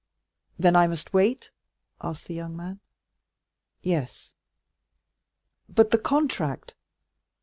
[0.57, 1.51] "Then I must wait?"
[2.01, 2.79] asked the young man.
[3.83, 4.31] "Yes."
[5.69, 6.73] "But the contract?"